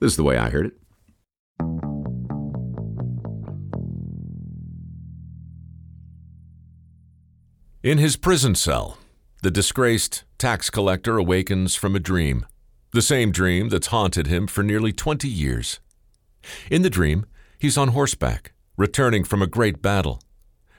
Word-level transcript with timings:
This 0.00 0.12
is 0.12 0.16
the 0.16 0.22
way 0.22 0.38
I 0.38 0.48
heard 0.48 0.66
it. 0.66 0.72
In 7.82 7.98
his 7.98 8.16
prison 8.16 8.54
cell, 8.54 8.98
the 9.42 9.50
disgraced 9.50 10.24
tax 10.38 10.70
collector 10.70 11.18
awakens 11.18 11.74
from 11.74 11.94
a 11.94 12.00
dream, 12.00 12.46
the 12.92 13.02
same 13.02 13.30
dream 13.30 13.68
that's 13.68 13.88
haunted 13.88 14.26
him 14.26 14.46
for 14.46 14.62
nearly 14.62 14.92
20 14.92 15.28
years. 15.28 15.80
In 16.70 16.82
the 16.82 16.90
dream, 16.90 17.26
he's 17.58 17.76
on 17.76 17.88
horseback, 17.88 18.52
returning 18.76 19.24
from 19.24 19.42
a 19.42 19.46
great 19.46 19.82
battle. 19.82 20.22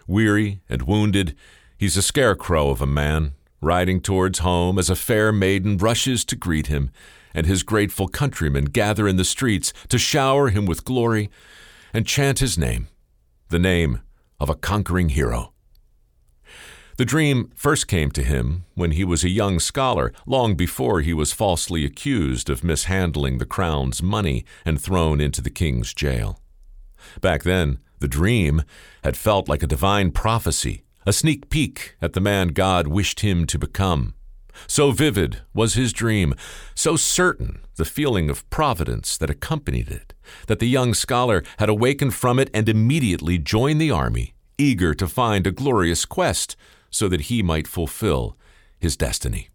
Weary 0.07 0.61
and 0.67 0.83
wounded, 0.83 1.35
he's 1.77 1.97
a 1.97 2.01
scarecrow 2.01 2.69
of 2.69 2.81
a 2.81 2.87
man, 2.87 3.33
riding 3.61 4.01
towards 4.01 4.39
home 4.39 4.79
as 4.79 4.89
a 4.89 4.95
fair 4.95 5.31
maiden 5.31 5.77
rushes 5.77 6.25
to 6.25 6.35
greet 6.35 6.67
him, 6.67 6.89
and 7.33 7.45
his 7.45 7.63
grateful 7.63 8.07
countrymen 8.07 8.65
gather 8.65 9.07
in 9.07 9.17
the 9.17 9.25
streets 9.25 9.73
to 9.89 9.97
shower 9.97 10.49
him 10.49 10.65
with 10.65 10.85
glory 10.85 11.29
and 11.93 12.07
chant 12.07 12.39
his 12.39 12.57
name, 12.57 12.87
the 13.49 13.59
name 13.59 14.01
of 14.39 14.49
a 14.49 14.55
conquering 14.55 15.09
hero. 15.09 15.53
The 16.97 17.05
dream 17.05 17.51
first 17.55 17.87
came 17.87 18.11
to 18.11 18.23
him 18.23 18.65
when 18.75 18.91
he 18.91 19.03
was 19.03 19.23
a 19.23 19.29
young 19.29 19.59
scholar, 19.59 20.13
long 20.25 20.55
before 20.55 21.01
he 21.01 21.13
was 21.13 21.33
falsely 21.33 21.83
accused 21.85 22.49
of 22.49 22.63
mishandling 22.63 23.37
the 23.37 23.45
crown's 23.45 24.03
money 24.03 24.45
and 24.65 24.79
thrown 24.79 25.19
into 25.19 25.41
the 25.41 25.49
king's 25.49 25.93
jail. 25.93 26.39
Back 27.19 27.43
then, 27.43 27.79
the 27.99 28.07
dream 28.07 28.63
had 29.03 29.17
felt 29.17 29.49
like 29.49 29.63
a 29.63 29.67
divine 29.67 30.11
prophecy, 30.11 30.83
a 31.05 31.13
sneak 31.13 31.49
peek 31.49 31.95
at 32.01 32.13
the 32.13 32.21
man 32.21 32.49
God 32.49 32.87
wished 32.87 33.21
him 33.21 33.47
to 33.47 33.57
become. 33.57 34.13
So 34.67 34.91
vivid 34.91 35.41
was 35.53 35.73
his 35.73 35.93
dream, 35.93 36.33
so 36.75 36.95
certain 36.95 37.61
the 37.75 37.85
feeling 37.85 38.29
of 38.29 38.47
providence 38.49 39.17
that 39.17 39.29
accompanied 39.29 39.89
it, 39.89 40.13
that 40.47 40.59
the 40.59 40.69
young 40.69 40.93
scholar 40.93 41.43
had 41.57 41.69
awakened 41.69 42.13
from 42.13 42.39
it 42.39 42.49
and 42.53 42.69
immediately 42.69 43.37
joined 43.37 43.81
the 43.81 43.91
army, 43.91 44.33
eager 44.57 44.93
to 44.93 45.07
find 45.07 45.47
a 45.47 45.51
glorious 45.51 46.05
quest 46.05 46.55
so 46.89 47.07
that 47.07 47.21
he 47.21 47.41
might 47.41 47.67
fulfill 47.67 48.37
his 48.79 48.97
destiny. 48.97 49.49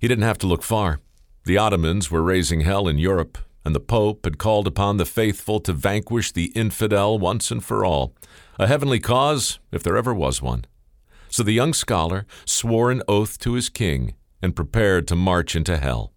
He 0.00 0.08
didn't 0.08 0.24
have 0.24 0.38
to 0.38 0.46
look 0.46 0.62
far. 0.62 1.00
The 1.44 1.58
Ottomans 1.58 2.10
were 2.10 2.22
raising 2.22 2.60
hell 2.60 2.86
in 2.86 2.98
Europe, 2.98 3.38
and 3.64 3.74
the 3.74 3.80
Pope 3.80 4.24
had 4.24 4.38
called 4.38 4.66
upon 4.66 4.96
the 4.96 5.06
faithful 5.06 5.60
to 5.60 5.72
vanquish 5.72 6.32
the 6.32 6.46
infidel 6.54 7.18
once 7.18 7.50
and 7.50 7.64
for 7.64 7.84
all, 7.84 8.14
a 8.58 8.66
heavenly 8.66 9.00
cause 9.00 9.58
if 9.72 9.82
there 9.82 9.96
ever 9.96 10.14
was 10.14 10.42
one. 10.42 10.64
So 11.30 11.42
the 11.44 11.52
young 11.52 11.72
scholar 11.72 12.26
swore 12.44 12.90
an 12.90 13.02
oath 13.06 13.38
to 13.40 13.54
his 13.54 13.68
king 13.68 14.14
and 14.42 14.56
prepared 14.56 15.06
to 15.08 15.16
march 15.16 15.54
into 15.54 15.76
hell, 15.76 16.12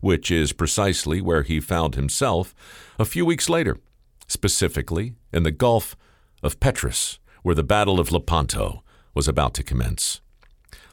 which 0.00 0.30
is 0.30 0.52
precisely 0.52 1.20
where 1.20 1.42
he 1.42 1.58
found 1.58 1.94
himself 1.94 2.54
a 2.98 3.06
few 3.06 3.24
weeks 3.24 3.48
later, 3.48 3.78
specifically 4.26 5.14
in 5.32 5.42
the 5.42 5.50
Gulf 5.50 5.96
of 6.42 6.60
Patras, 6.60 7.18
where 7.42 7.54
the 7.54 7.62
Battle 7.62 7.98
of 7.98 8.12
Lepanto 8.12 8.82
was 9.14 9.26
about 9.26 9.54
to 9.54 9.62
commence. 9.62 10.20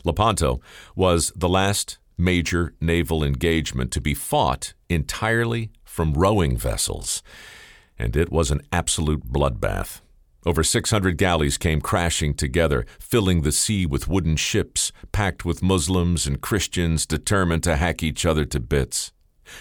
Lepanto 0.06 0.62
was 0.96 1.34
the 1.36 1.50
last 1.50 1.97
major 2.18 2.74
naval 2.80 3.24
engagement 3.24 3.92
to 3.92 4.00
be 4.00 4.13
fought 4.13 4.74
entirely 4.90 5.69
from 5.84 6.13
rowing 6.13 6.56
vessels, 6.56 7.22
and 8.00 8.16
it 8.16 8.31
was 8.31 8.52
an 8.52 8.62
absolute 8.72 9.25
bloodbath. 9.25 10.00
Over 10.45 10.63
600 10.63 11.17
galleys 11.17 11.57
came 11.57 11.81
crashing 11.81 12.35
together, 12.35 12.85
filling 13.00 13.41
the 13.41 13.51
sea 13.51 13.88
with 13.88 14.07
wooden 14.07 14.35
ships 14.35 14.91
packed 15.11 15.44
with 15.44 15.63
Muslims 15.63 16.28
and 16.28 16.39
Christians 16.39 17.07
determined 17.07 17.63
to 17.63 17.78
hack 17.78 18.03
each 18.03 18.28
other 18.28 18.45
to 18.45 18.59
bits. 18.59 19.11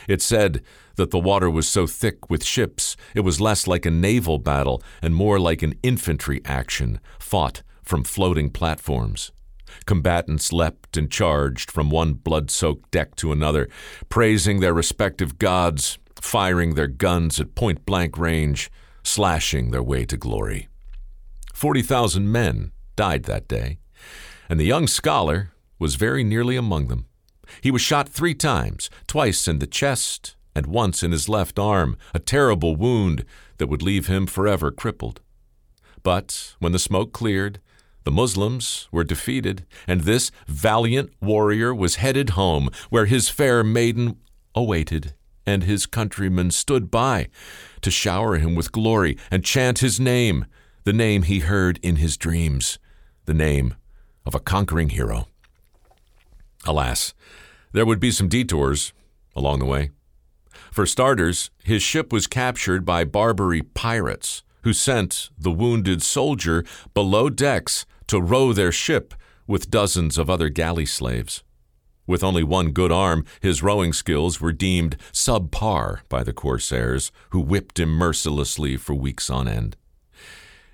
It 0.06 0.20
said 0.20 0.62
that 0.96 1.10
the 1.10 1.18
water 1.18 1.48
was 1.48 1.66
so 1.66 1.86
thick 1.86 2.28
with 2.28 2.44
ships, 2.44 2.96
it 3.14 3.20
was 3.20 3.40
less 3.40 3.66
like 3.66 3.86
a 3.86 3.90
naval 3.90 4.38
battle 4.38 4.82
and 5.00 5.14
more 5.14 5.38
like 5.40 5.62
an 5.62 5.74
infantry 5.82 6.42
action 6.44 7.00
fought 7.18 7.62
from 7.82 8.04
floating 8.04 8.50
platforms. 8.50 9.32
Combatants 9.86 10.52
leapt 10.52 10.98
and 10.98 11.10
charged 11.10 11.70
from 11.70 11.88
one 11.88 12.12
blood 12.12 12.50
soaked 12.50 12.90
deck 12.90 13.16
to 13.16 13.32
another, 13.32 13.68
praising 14.10 14.60
their 14.60 14.74
respective 14.74 15.38
gods, 15.38 15.98
firing 16.20 16.74
their 16.74 16.86
guns 16.86 17.40
at 17.40 17.54
point 17.54 17.86
blank 17.86 18.18
range, 18.18 18.70
slashing 19.02 19.70
their 19.70 19.82
way 19.82 20.04
to 20.04 20.18
glory. 20.18 20.68
Forty 21.54 21.82
thousand 21.82 22.32
men 22.32 22.72
died 22.96 23.22
that 23.24 23.46
day, 23.46 23.78
and 24.48 24.58
the 24.58 24.64
young 24.64 24.88
scholar 24.88 25.52
was 25.78 25.94
very 25.94 26.24
nearly 26.24 26.56
among 26.56 26.88
them. 26.88 27.06
He 27.60 27.70
was 27.70 27.80
shot 27.80 28.08
three 28.08 28.34
times, 28.34 28.90
twice 29.06 29.46
in 29.46 29.60
the 29.60 29.66
chest 29.66 30.34
and 30.56 30.66
once 30.66 31.04
in 31.04 31.12
his 31.12 31.28
left 31.28 31.58
arm, 31.58 31.96
a 32.12 32.18
terrible 32.18 32.74
wound 32.74 33.24
that 33.58 33.68
would 33.68 33.82
leave 33.82 34.08
him 34.08 34.26
forever 34.26 34.72
crippled. 34.72 35.20
But 36.02 36.54
when 36.58 36.72
the 36.72 36.78
smoke 36.78 37.12
cleared 37.12 37.60
the 38.02 38.10
Muslims 38.10 38.88
were 38.90 39.04
defeated, 39.04 39.64
and 39.86 40.02
this 40.02 40.32
valiant 40.48 41.12
warrior 41.22 41.72
was 41.72 41.96
headed 41.96 42.30
home, 42.30 42.68
where 42.90 43.06
his 43.06 43.28
fair 43.28 43.62
maiden 43.62 44.16
awaited, 44.56 45.14
and 45.46 45.62
his 45.62 45.86
countrymen 45.86 46.50
stood 46.50 46.90
by 46.90 47.28
to 47.80 47.90
shower 47.92 48.38
him 48.38 48.56
with 48.56 48.72
glory 48.72 49.16
and 49.30 49.44
chant 49.44 49.78
his 49.78 49.98
name, 50.00 50.46
the 50.84 50.92
name 50.92 51.22
he 51.22 51.40
heard 51.40 51.78
in 51.82 51.96
his 51.96 52.16
dreams, 52.16 52.78
the 53.24 53.34
name 53.34 53.74
of 54.26 54.34
a 54.34 54.40
conquering 54.40 54.90
hero. 54.90 55.26
Alas, 56.66 57.14
there 57.72 57.86
would 57.86 58.00
be 58.00 58.10
some 58.10 58.28
detours 58.28 58.92
along 59.34 59.58
the 59.58 59.64
way. 59.64 59.90
For 60.70 60.86
starters, 60.86 61.50
his 61.62 61.82
ship 61.82 62.12
was 62.12 62.26
captured 62.26 62.84
by 62.84 63.04
Barbary 63.04 63.62
pirates 63.62 64.42
who 64.62 64.72
sent 64.72 65.30
the 65.38 65.50
wounded 65.50 66.02
soldier 66.02 66.64
below 66.92 67.30
decks 67.30 67.86
to 68.06 68.20
row 68.20 68.52
their 68.52 68.72
ship 68.72 69.14
with 69.46 69.70
dozens 69.70 70.18
of 70.18 70.28
other 70.28 70.48
galley 70.48 70.86
slaves. 70.86 71.42
With 72.06 72.22
only 72.22 72.44
one 72.44 72.72
good 72.72 72.92
arm, 72.92 73.24
his 73.40 73.62
rowing 73.62 73.94
skills 73.94 74.40
were 74.40 74.52
deemed 74.52 74.96
subpar 75.12 76.00
by 76.10 76.22
the 76.22 76.34
corsairs, 76.34 77.10
who 77.30 77.40
whipped 77.40 77.80
him 77.80 77.90
mercilessly 77.90 78.76
for 78.76 78.94
weeks 78.94 79.30
on 79.30 79.48
end. 79.48 79.76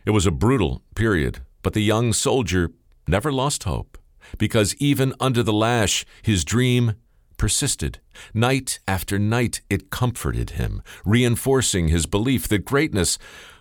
It 0.04 0.10
was 0.10 0.26
a 0.26 0.30
brutal 0.30 0.82
period, 0.94 1.40
but 1.62 1.74
the 1.74 1.82
young 1.82 2.12
soldier 2.12 2.70
never 3.06 3.32
lost 3.32 3.64
hope, 3.64 3.98
because 4.38 4.74
even 4.76 5.14
under 5.20 5.42
the 5.42 5.52
lash, 5.52 6.04
his 6.22 6.44
dream 6.44 6.94
persisted. 7.36 8.00
Night 8.34 8.80
after 8.86 9.18
night, 9.18 9.60
it 9.70 9.90
comforted 9.90 10.50
him, 10.50 10.82
reinforcing 11.04 11.88
his 11.88 12.06
belief 12.06 12.48
that 12.48 12.64
greatness 12.64 13.18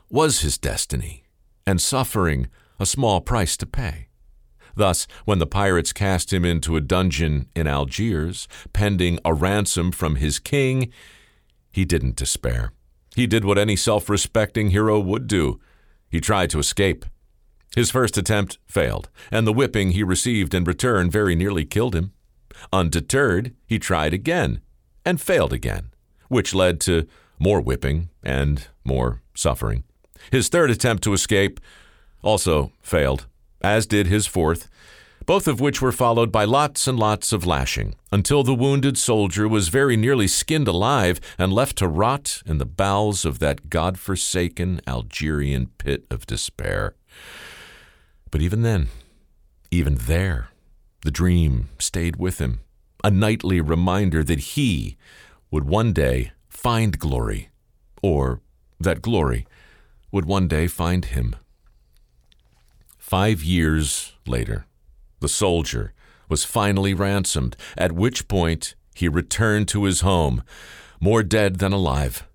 was 0.09 0.41
his 0.41 0.57
destiny, 0.57 1.23
and 1.66 1.81
suffering 1.81 2.47
a 2.79 2.85
small 2.85 3.22
price 3.22 3.55
to 3.57 3.66
pay. 3.66 4.07
Thus, 4.75 5.07
when 5.25 5.39
the 5.39 5.47
pirates 5.47 5.91
cast 5.91 6.31
him 6.31 6.45
into 6.45 6.78
a 6.78 6.81
dungeon 6.81 7.47
in 7.55 7.67
Algiers, 7.67 8.47
pending 8.72 9.19
a 9.25 9.33
ransom 9.33 9.91
from 9.91 10.16
his 10.16 10.39
king, 10.39 10.91
he 11.72 11.85
didn't 11.85 12.16
despair. 12.16 12.72
He 13.16 13.28
did 13.28 13.43
what 13.43 13.58
any 13.58 13.75
self 13.75 14.09
respecting 14.09 14.69
hero 14.69 14.99
would 14.99 15.28
do 15.28 15.59
he 16.09 16.20
tried 16.20 16.50
to 16.52 16.59
escape. 16.59 17.06
His 17.76 17.91
first 17.91 18.17
attempt 18.17 18.58
failed, 18.67 19.09
and 19.32 19.46
the 19.46 19.53
whipping 19.53 19.91
he 19.91 20.03
received 20.03 20.53
in 20.53 20.64
return 20.64 21.09
very 21.09 21.35
nearly 21.35 21.66
killed 21.66 21.96
him. 21.96 22.14
Undeterred, 22.73 23.53
he 23.66 23.79
tried 23.79 24.14
again, 24.14 24.61
and 25.06 25.22
failed 25.22 25.53
again, 25.53 25.91
which 26.28 26.53
led 26.53 26.82
to 26.82 27.08
more 27.38 27.61
whipping 27.61 28.09
and 28.23 28.67
more 28.84 29.22
suffering. 29.34 29.84
His 30.32 30.50
third 30.50 30.70
attempt 30.70 31.03
to 31.03 31.14
escape 31.14 31.59
also 32.22 32.72
failed, 32.82 33.28
as 33.62 33.85
did 33.85 34.08
his 34.08 34.28
fourth, 34.28 34.70
both 35.29 35.47
of 35.47 35.61
which 35.61 35.79
were 35.79 35.91
followed 35.91 36.31
by 36.31 36.43
lots 36.43 36.87
and 36.87 36.97
lots 36.97 37.31
of 37.31 37.46
lashing, 37.46 37.93
until 38.11 38.41
the 38.41 38.55
wounded 38.55 38.97
soldier 38.97 39.47
was 39.47 39.67
very 39.67 39.96
nearly 39.96 40.28
skinned 40.28 40.67
alive 40.67 41.22
and 41.37 41.53
left 41.53 41.76
to 41.76 41.87
rot 41.87 42.41
in 42.47 42.58
the 42.58 42.66
bowels 42.66 43.26
of 43.26 43.37
that 43.37 43.70
god-forsaken 43.70 44.81
Algerian 44.87 45.67
pit 45.78 46.03
of 46.09 46.26
despair. 46.26 46.96
But 48.31 48.41
even 48.41 48.64
then, 48.64 48.87
even 49.70 49.97
there, 50.02 50.49
the 51.03 51.11
dream 51.11 51.70
stayed 51.78 52.16
with 52.16 52.40
him, 52.41 52.61
a 53.03 53.11
nightly 53.11 53.61
reminder 53.61 54.23
that 54.23 54.40
he 54.40 54.97
would 55.52 55.66
one 55.66 55.93
day 55.93 56.31
find 56.49 56.97
glory, 56.97 57.49
or 58.02 58.41
that 58.79 59.03
glory 59.03 59.46
would 60.11 60.26
one 60.26 60.47
day 60.47 60.66
find 60.66 61.05
him. 61.05 61.35
Five 62.97 63.43
years 63.43 64.14
later, 64.26 64.66
the 65.19 65.29
soldier 65.29 65.93
was 66.27 66.43
finally 66.43 66.93
ransomed, 66.93 67.55
at 67.77 67.91
which 67.91 68.27
point 68.27 68.75
he 68.93 69.07
returned 69.07 69.67
to 69.69 69.85
his 69.85 70.01
home, 70.01 70.43
more 70.99 71.23
dead 71.23 71.57
than 71.57 71.73
alive. 71.73 72.27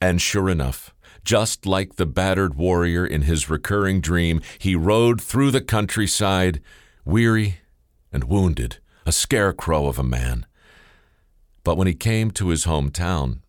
And 0.00 0.20
sure 0.20 0.48
enough, 0.48 0.94
just 1.24 1.66
like 1.66 1.96
the 1.96 2.06
battered 2.06 2.54
warrior 2.54 3.04
in 3.04 3.22
his 3.22 3.50
recurring 3.50 4.00
dream, 4.00 4.40
he 4.58 4.74
rode 4.74 5.20
through 5.20 5.50
the 5.50 5.60
countryside, 5.60 6.60
weary 7.04 7.60
and 8.12 8.24
wounded, 8.24 8.78
a 9.04 9.12
scarecrow 9.12 9.86
of 9.86 9.98
a 9.98 10.04
man. 10.04 10.46
But 11.64 11.76
when 11.76 11.86
he 11.86 11.94
came 11.94 12.30
to 12.32 12.48
his 12.48 12.64
hometown, 12.64 13.40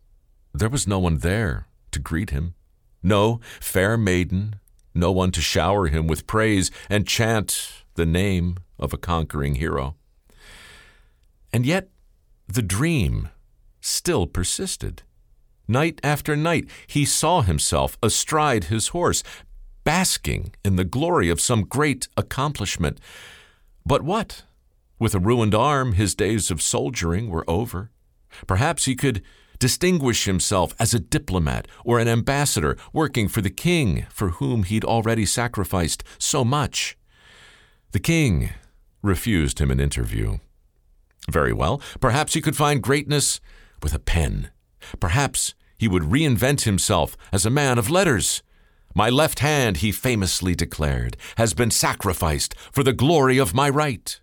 there 0.54 0.70
was 0.70 0.88
no 0.88 1.00
one 1.00 1.20
there 1.20 1.68
to 1.92 2.00
greet 2.00 2.32
him. 2.32 2.56
No 3.02 3.40
fair 3.60 3.98
maiden, 3.98 4.56
no 4.94 5.12
one 5.12 5.32
to 5.32 5.42
shower 5.42 5.88
him 5.88 6.08
with 6.08 6.28
praise 6.28 6.72
and 6.90 7.08
chant 7.08 7.81
the 8.02 8.06
name 8.08 8.58
of 8.80 8.94
a 8.94 8.98
conquering 8.98 9.56
hero. 9.56 9.96
And 11.54 11.68
yet, 11.68 11.90
the 12.48 12.64
dream 12.64 13.30
still 13.80 14.26
persisted. 14.26 15.04
Night 15.68 16.02
after 16.04 16.36
night, 16.36 16.68
he 16.88 17.06
saw 17.06 17.44
himself 17.44 18.00
astride 18.02 18.66
his 18.66 18.88
horse, 18.88 19.22
basking 19.84 20.56
in 20.66 20.78
the 20.78 20.84
glory 20.84 21.30
of 21.30 21.40
some 21.40 21.62
great 21.62 22.08
accomplishment. 22.18 23.00
But 23.86 24.02
what? 24.02 24.46
With 24.98 25.14
a 25.14 25.20
ruined 25.20 25.54
arm, 25.54 25.94
his 25.94 26.16
days 26.16 26.50
of 26.50 26.60
soldiering 26.60 27.30
were 27.30 27.48
over. 27.48 27.92
Perhaps 28.48 28.86
he 28.86 28.96
could 28.96 29.22
distinguish 29.60 30.26
himself 30.26 30.74
as 30.80 30.96
a 30.96 31.00
diplomat 31.00 31.68
or 31.86 32.00
an 32.00 32.08
ambassador 32.08 32.76
working 32.94 33.28
for 33.28 33.42
the 33.42 33.52
king 33.52 34.08
for 34.10 34.30
whom 34.30 34.64
he'd 34.64 34.84
already 34.84 35.28
sacrificed 35.28 36.04
so 36.18 36.44
much. 36.44 36.98
The 37.92 38.00
king 38.00 38.52
refused 39.02 39.60
him 39.60 39.72
an 39.72 39.80
interview. 39.80 40.38
Very 41.30 41.54
well, 41.54 41.82
perhaps 42.00 42.34
he 42.34 42.42
could 42.42 42.56
find 42.56 42.82
greatness 42.82 43.40
with 43.84 43.94
a 43.94 44.00
pen. 44.00 44.50
Perhaps 45.00 45.54
he 45.78 45.88
would 45.88 46.04
reinvent 46.04 46.62
himself 46.62 47.18
as 47.34 47.46
a 47.46 47.50
man 47.50 47.78
of 47.78 47.90
letters. 47.90 48.44
My 48.96 49.10
left 49.10 49.40
hand, 49.40 49.78
he 49.78 49.92
famously 49.92 50.56
declared, 50.56 51.18
has 51.38 51.54
been 51.54 51.72
sacrificed 51.72 52.56
for 52.72 52.84
the 52.84 52.94
glory 52.94 53.38
of 53.38 53.54
my 53.54 53.70
right. 53.70 54.20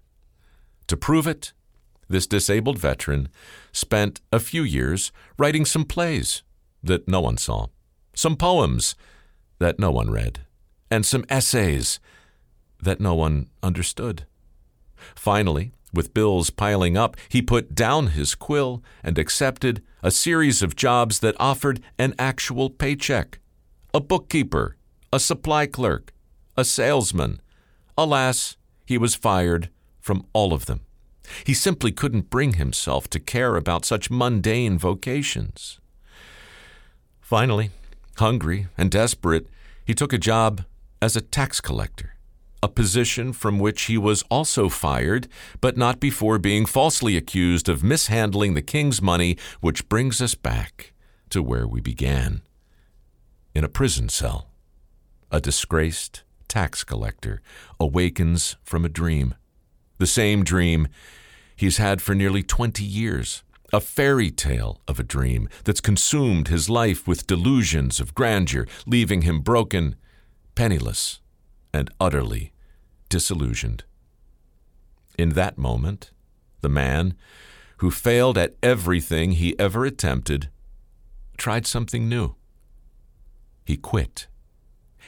To 0.86 0.96
prove 0.96 1.26
it, 1.26 1.52
this 2.08 2.26
disabled 2.26 2.78
veteran 2.78 3.28
spent 3.72 4.20
a 4.32 4.40
few 4.40 4.62
years 4.62 5.12
writing 5.38 5.64
some 5.64 5.84
plays 5.84 6.42
that 6.82 7.06
no 7.06 7.20
one 7.20 7.36
saw, 7.36 7.66
some 8.14 8.36
poems 8.36 8.94
that 9.58 9.78
no 9.78 9.90
one 9.90 10.10
read, 10.10 10.40
and 10.90 11.04
some 11.04 11.24
essays 11.28 12.00
that 12.82 13.00
no 13.00 13.14
one 13.14 13.48
understood. 13.62 14.24
Finally, 15.14 15.72
with 15.92 16.14
bills 16.14 16.50
piling 16.50 16.96
up, 16.96 17.16
he 17.28 17.40
put 17.40 17.74
down 17.74 18.08
his 18.08 18.34
quill 18.34 18.82
and 19.02 19.18
accepted 19.18 19.82
a 20.02 20.10
series 20.10 20.62
of 20.62 20.76
jobs 20.76 21.20
that 21.20 21.36
offered 21.40 21.80
an 21.98 22.14
actual 22.18 22.70
paycheck 22.70 23.38
a 23.94 24.00
bookkeeper, 24.00 24.76
a 25.12 25.18
supply 25.18 25.66
clerk, 25.66 26.12
a 26.58 26.64
salesman. 26.64 27.40
Alas, 27.96 28.56
he 28.84 28.98
was 28.98 29.14
fired 29.14 29.70
from 29.98 30.26
all 30.34 30.52
of 30.52 30.66
them. 30.66 30.80
He 31.44 31.54
simply 31.54 31.90
couldn't 31.90 32.30
bring 32.30 32.54
himself 32.54 33.08
to 33.10 33.18
care 33.18 33.56
about 33.56 33.86
such 33.86 34.10
mundane 34.10 34.78
vocations. 34.78 35.80
Finally, 37.20 37.70
hungry 38.18 38.68
and 38.76 38.90
desperate, 38.90 39.46
he 39.84 39.94
took 39.94 40.12
a 40.12 40.18
job 40.18 40.64
as 41.00 41.16
a 41.16 41.20
tax 41.20 41.60
collector, 41.60 42.14
a 42.62 42.68
position 42.68 43.32
from 43.32 43.58
which 43.58 43.82
he 43.82 43.96
was 43.96 44.22
also 44.30 44.68
fired, 44.68 45.28
but 45.60 45.76
not 45.76 46.00
before 46.00 46.38
being 46.38 46.66
falsely 46.66 47.16
accused 47.16 47.68
of 47.68 47.84
mishandling 47.84 48.54
the 48.54 48.62
king's 48.62 49.00
money, 49.00 49.36
which 49.60 49.88
brings 49.88 50.20
us 50.20 50.34
back 50.34 50.92
to 51.30 51.42
where 51.42 51.66
we 51.66 51.80
began. 51.80 52.42
In 53.54 53.64
a 53.64 53.68
prison 53.68 54.08
cell, 54.08 54.48
a 55.30 55.40
disgraced 55.40 56.22
tax 56.48 56.82
collector 56.84 57.40
awakens 57.78 58.56
from 58.64 58.84
a 58.84 58.88
dream, 58.88 59.34
the 59.98 60.06
same 60.06 60.42
dream 60.42 60.88
he's 61.54 61.76
had 61.76 62.00
for 62.00 62.14
nearly 62.14 62.42
20 62.42 62.84
years. 62.84 63.42
A 63.70 63.80
fairy 63.80 64.30
tale 64.30 64.80
of 64.88 64.98
a 64.98 65.02
dream 65.02 65.46
that's 65.64 65.82
consumed 65.82 66.48
his 66.48 66.70
life 66.70 67.06
with 67.06 67.26
delusions 67.26 68.00
of 68.00 68.14
grandeur, 68.14 68.66
leaving 68.86 69.22
him 69.22 69.40
broken, 69.42 69.94
penniless, 70.54 71.20
and 71.72 71.90
utterly 72.00 72.52
disillusioned. 73.08 73.84
In 75.18 75.30
that 75.30 75.58
moment, 75.58 76.10
the 76.60 76.68
man, 76.68 77.14
who 77.78 77.90
failed 77.90 78.38
at 78.38 78.56
everything 78.62 79.32
he 79.32 79.58
ever 79.58 79.84
attempted, 79.84 80.48
tried 81.36 81.66
something 81.66 82.08
new. 82.08 82.34
He 83.64 83.76
quit. 83.76 84.26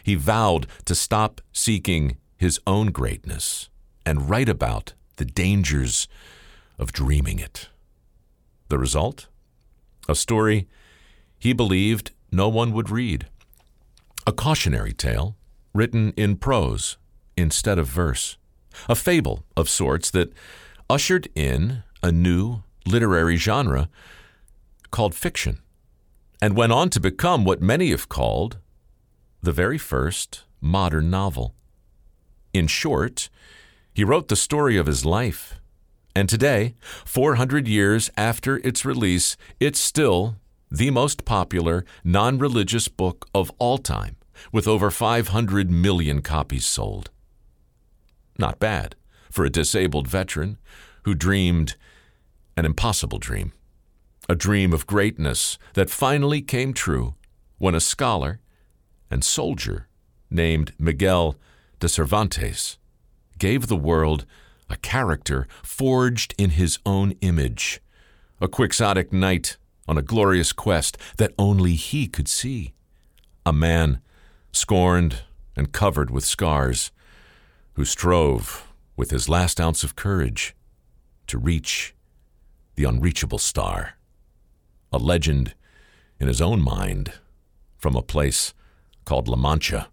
He 0.02 0.14
vowed 0.14 0.66
to 0.84 0.94
stop 0.94 1.40
seeking 1.52 2.16
his 2.36 2.60
own 2.66 2.90
greatness 2.90 3.68
and 4.06 4.30
write 4.30 4.48
about 4.48 4.94
the 5.16 5.24
dangers 5.24 6.08
of 6.78 6.92
dreaming 6.92 7.38
it. 7.38 7.68
The 8.68 8.78
result? 8.78 9.28
A 10.08 10.14
story 10.14 10.68
he 11.38 11.52
believed 11.52 12.12
no 12.32 12.48
one 12.48 12.72
would 12.72 12.90
read. 12.90 13.26
A 14.26 14.32
cautionary 14.32 14.92
tale 14.92 15.36
written 15.72 16.12
in 16.17 16.37
prose 16.37 16.96
instead 17.37 17.78
of 17.78 17.87
verse. 17.87 18.37
A 18.88 18.94
fable 18.94 19.44
of 19.56 19.69
sorts 19.69 20.11
that 20.11 20.32
ushered 20.88 21.28
in 21.34 21.82
a 22.02 22.12
new 22.12 22.62
literary 22.87 23.37
genre 23.37 23.88
called 24.90 25.14
fiction 25.14 25.61
and 26.40 26.56
went 26.56 26.72
on 26.72 26.90
to 26.90 27.00
become 27.00 27.44
what 27.44 27.61
many 27.61 27.90
have 27.90 28.08
called 28.08 28.58
the 29.43 29.52
very 29.52 29.78
first 29.78 30.44
modern 30.61 31.11
novel. 31.11 31.55
In 32.52 32.67
short, 32.67 33.28
he 33.93 34.05
wrote 34.05 34.28
the 34.28 34.37
story 34.37 34.76
of 34.76 34.87
his 34.87 35.05
life 35.05 35.61
and 36.14 36.28
today, 36.28 36.75
400 37.05 37.69
years 37.69 38.11
after 38.17 38.58
its 38.58 38.84
release, 38.84 39.37
it's 39.61 39.78
still 39.78 40.37
the 40.70 40.90
most 40.90 41.25
popular 41.25 41.84
non 42.05 42.38
religious 42.38 42.89
book 42.89 43.27
of 43.34 43.50
all 43.58 43.79
time, 43.79 44.17
with 44.53 44.67
over 44.67 44.91
500 44.91 45.70
million 45.70 46.23
copies 46.23 46.67
sold. 46.67 47.11
Not 48.39 48.59
bad 48.59 48.97
for 49.31 49.44
a 49.44 49.51
disabled 49.51 50.09
veteran 50.09 50.59
who 51.05 51.15
dreamed 51.15 51.77
an 52.56 52.65
impossible 52.65 53.19
dream, 53.19 53.53
a 54.29 54.35
dream 54.35 54.73
of 54.73 54.87
greatness 54.87 55.59
that 55.75 55.91
finally 55.91 56.43
came 56.43 56.73
true 56.73 57.15
when 57.59 57.75
a 57.75 57.81
scholar 57.81 58.41
and 59.11 59.25
soldier 59.25 59.89
named 60.31 60.73
Miguel 60.79 61.37
de 61.79 61.89
Cervantes 61.89 62.79
gave 63.39 63.67
the 63.67 63.77
world 63.77 64.25
a 64.69 64.77
character 64.77 65.49
forged 65.63 66.35
in 66.39 66.51
his 66.51 66.79
own 66.87 67.13
image, 67.20 67.81
a 68.41 68.49
quixotic 68.49 69.13
knight 69.13 69.56
on 69.89 69.99
a 69.99 70.03
glorious 70.03 70.53
quest 70.53 70.97
that 71.17 71.35
only 71.39 71.75
he 71.75 72.06
could 72.06 72.29
see, 72.29 72.73
a 73.44 73.53
man 73.53 74.01
scorned 74.52 75.22
and 75.56 75.72
covered 75.72 76.10
with 76.10 76.24
scars, 76.24 76.90
who 77.74 77.84
strove 77.84 78.66
with 78.96 79.10
his 79.10 79.28
last 79.28 79.60
ounce 79.60 79.82
of 79.84 79.96
courage 79.96 80.54
to 81.26 81.38
reach 81.38 81.94
the 82.74 82.84
unreachable 82.84 83.38
star, 83.38 83.94
a 84.92 84.98
legend 84.98 85.54
in 86.19 86.28
his 86.28 86.40
own 86.40 86.62
mind 86.62 87.12
from 87.78 87.96
a 87.96 88.02
place 88.02 88.52
called 89.04 89.28
La 89.28 89.36
Mancha, 89.36 89.88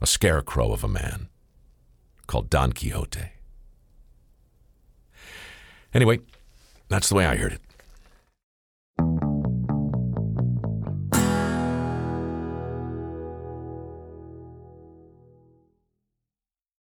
a 0.00 0.06
scarecrow 0.06 0.72
of 0.72 0.84
a 0.84 0.88
man 0.88 1.28
called 2.26 2.50
Don 2.50 2.72
Quixote. 2.72 3.30
Anyway, 5.94 6.20
that's 6.88 7.08
the 7.08 7.14
way 7.14 7.24
I 7.26 7.36
heard 7.36 7.52
it. 7.52 7.60